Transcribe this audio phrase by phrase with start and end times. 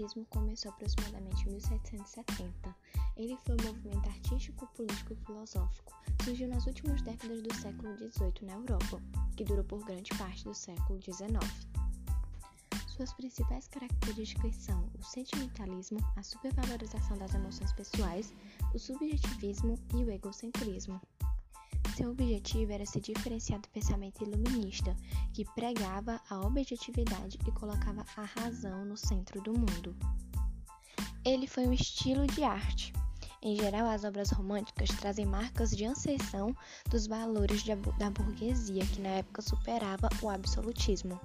[0.00, 2.76] romantismo começou aproximadamente em 1770.
[3.16, 5.92] Ele foi um movimento artístico, político e filosófico.
[6.24, 9.02] Surgiu nas últimas décadas do século XVIII na Europa,
[9.36, 11.38] que durou por grande parte do século XIX.
[12.88, 18.32] Suas principais características são o sentimentalismo, a supervalorização das emoções pessoais,
[18.74, 21.00] o subjetivismo e o egocentrismo.
[22.00, 24.96] Seu objetivo era se diferenciar do pensamento iluminista,
[25.34, 29.94] que pregava a objetividade e colocava a razão no centro do mundo.
[31.22, 32.94] Ele foi um estilo de arte.
[33.42, 36.56] Em geral, as obras românticas trazem marcas de ascensão
[36.88, 37.62] dos valores
[37.98, 41.20] da burguesia, que na época superava o absolutismo.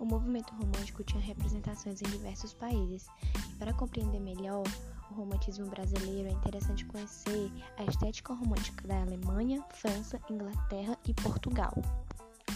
[0.00, 3.06] O movimento romântico tinha representações em diversos países,
[3.52, 4.64] e para compreender melhor,
[5.12, 11.74] o romantismo brasileiro, é interessante conhecer a estética romântica da Alemanha, França, Inglaterra e Portugal.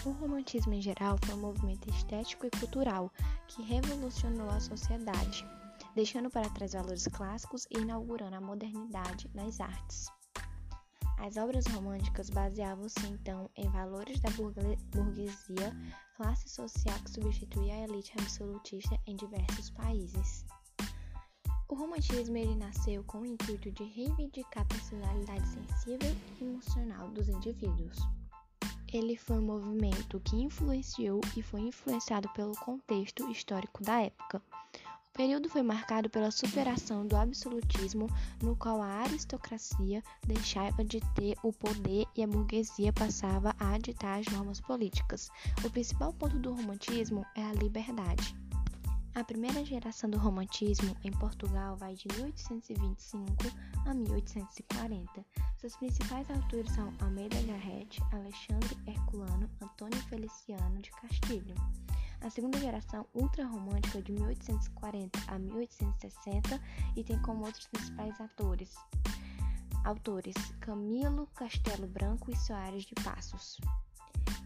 [0.04, 3.12] O romantismo em geral foi um movimento estético e cultural
[3.46, 5.46] que revolucionou a sociedade,
[5.94, 10.06] deixando para trás valores clássicos e inaugurando a modernidade nas artes.
[11.18, 15.72] As obras românticas baseavam-se então em valores da burguesia,
[16.16, 20.44] classe social que substituía a elite absolutista em diversos países.
[21.68, 27.28] O romantismo ele nasceu com o intuito de reivindicar a personalidade sensível e emocional dos
[27.28, 27.98] indivíduos.
[28.92, 34.40] Ele foi um movimento que influenciou e foi influenciado pelo contexto histórico da época.
[35.10, 38.06] O período foi marcado pela superação do absolutismo,
[38.40, 44.20] no qual a aristocracia deixava de ter o poder e a burguesia passava a ditar
[44.20, 45.30] as normas políticas.
[45.64, 48.45] O principal ponto do romantismo é a liberdade.
[49.16, 53.26] A primeira geração do romantismo em Portugal vai de 1825
[53.86, 55.24] a 1840.
[55.56, 61.54] Seus principais autores são Almeida Garrett, Alexandre Herculano, Antônio Feliciano de Castilho.
[62.20, 66.60] A segunda geração ultra-romântica de 1840 a 1860
[66.94, 68.74] e tem como outros principais atores
[69.84, 73.58] autores Camilo Castelo Branco e Soares de Passos.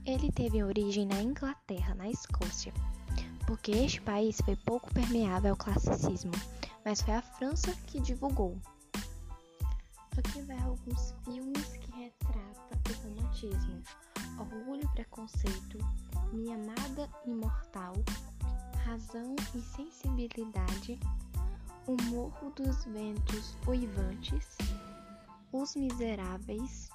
[0.06, 2.73] Ele teve origem na Inglaterra, na Escócia
[3.50, 6.31] porque este país foi pouco permeável ao classicismo,
[6.84, 8.56] mas foi a França que divulgou.
[10.16, 13.83] Aqui vai alguns filmes que retratam o romantismo:
[14.38, 15.78] Orgulho e Preconceito,
[16.33, 17.94] Minha Amada Imortal,
[18.84, 21.00] Razão e Sensibilidade,
[21.88, 24.47] O Morro dos Ventos Uivantes,
[25.53, 26.88] Os Miseráveis,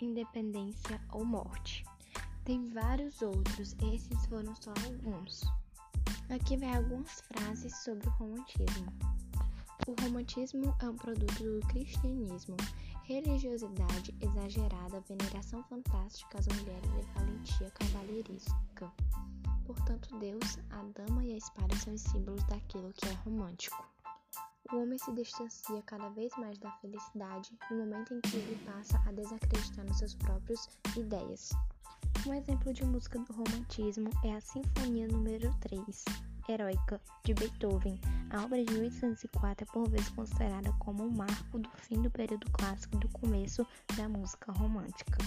[0.00, 1.84] Independência ou Morte.
[2.42, 5.44] Tem vários outros, esses foram só alguns.
[6.30, 8.92] Aqui vai algumas frases sobre o romantismo.
[9.86, 12.56] O romantismo é um produto do cristianismo.
[13.04, 18.90] Religiosidade exagerada, veneração fantástica às mulheres e valentia cavalheiresca.
[19.66, 23.86] Portanto, Deus, a dama e a espada são os símbolos daquilo que é romântico.
[24.72, 28.98] O homem se distancia cada vez mais da felicidade no momento em que ele passa
[29.06, 31.50] a desacreditar nas suas próprias ideias.
[32.26, 36.04] Um exemplo de música do romantismo é a Sinfonia número 3,
[36.48, 38.00] Heroica, de Beethoven.
[38.30, 42.50] A obra de 1804 é por vezes considerada como um marco do fim do período
[42.52, 43.66] clássico e do começo
[43.96, 45.18] da música romântica.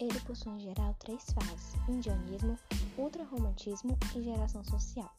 [0.00, 2.58] Ele possui em geral três fases: indianismo,
[2.98, 5.10] ultrarromantismo e geração social.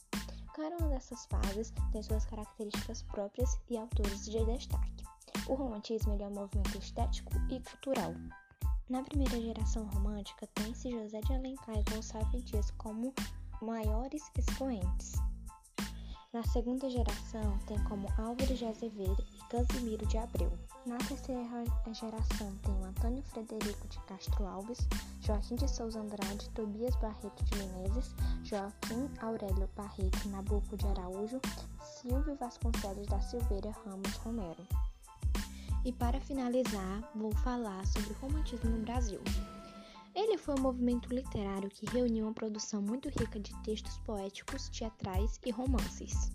[0.56, 5.03] Cada uma dessas fases tem suas características próprias e autores de destaque.
[5.47, 8.13] O romantismo é um movimento estético e cultural.
[8.88, 13.12] Na primeira geração romântica, tem-se José de Alencar e Gonçalves Dias como
[13.59, 15.13] maiores expoentes.
[16.31, 20.51] Na segunda geração, tem como Álvaro de Azevedo e Casimiro de Abreu.
[20.85, 21.41] Na terceira
[21.94, 24.88] geração, tem Antônio Frederico de Castro Alves,
[25.19, 28.13] Joaquim de Souza Andrade, Tobias Barreto de Menezes,
[28.44, 31.41] Joaquim Aurélio Barreto Nabuco de Araújo,
[31.81, 34.63] Silvio Vasconcelos da Silveira Ramos Romero.
[35.85, 39.22] E para finalizar, vou falar sobre o romantismo no Brasil.
[40.16, 45.39] Ele foi um movimento literário que reuniu uma produção muito rica de textos poéticos, teatrais
[45.45, 46.31] e romances.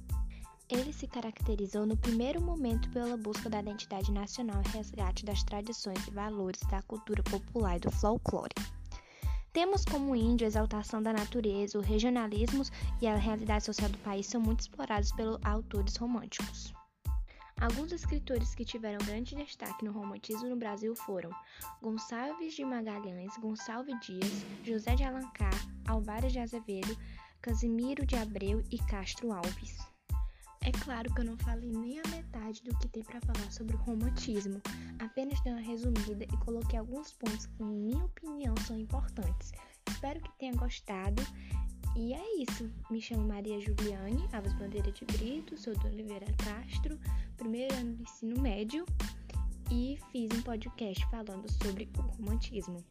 [0.68, 6.06] Ele se caracterizou no primeiro momento pela busca da identidade nacional e resgate das tradições
[6.06, 8.54] e valores da cultura popular e do folclore.
[9.52, 12.62] Temas como índio, a exaltação da natureza, o regionalismo
[13.02, 16.72] e a realidade social do país são muito explorados pelos autores românticos.
[17.60, 21.30] Alguns escritores que tiveram grande destaque no romantismo no Brasil foram
[21.82, 25.52] Gonçalves de Magalhães, Gonçalves Dias, José de Alencar,
[25.86, 26.96] Álvares de Azevedo,
[27.42, 29.76] Casimiro de Abreu e Castro Alves.
[30.62, 33.76] É claro que eu não falei nem a metade do que tem para falar sobre
[33.76, 34.60] o romantismo,
[34.98, 39.52] apenas dei uma resumida e coloquei alguns pontos que, em minha opinião, são importantes.
[39.86, 41.22] Espero que tenha gostado.
[41.96, 42.70] E é isso.
[42.88, 46.98] Me chamo Maria Juliane Alves Bandeira de Brito, sou do Oliveira Castro,
[47.36, 48.86] primeiro ano do ensino médio,
[49.70, 52.84] e fiz um podcast falando sobre o romantismo.